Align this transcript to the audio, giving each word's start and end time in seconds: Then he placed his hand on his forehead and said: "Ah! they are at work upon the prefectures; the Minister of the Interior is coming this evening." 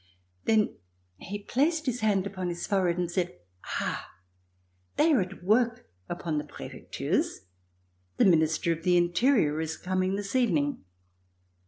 Then 0.45 0.77
he 1.17 1.43
placed 1.43 1.85
his 1.85 1.99
hand 1.99 2.27
on 2.35 2.49
his 2.49 2.65
forehead 2.65 2.97
and 2.97 3.11
said: 3.11 3.37
"Ah! 3.81 4.09
they 4.95 5.13
are 5.13 5.21
at 5.21 5.43
work 5.43 5.91
upon 6.09 6.39
the 6.39 6.43
prefectures; 6.43 7.41
the 8.17 8.25
Minister 8.25 8.71
of 8.71 8.81
the 8.81 8.97
Interior 8.97 9.61
is 9.61 9.77
coming 9.77 10.15
this 10.15 10.35
evening." 10.35 10.85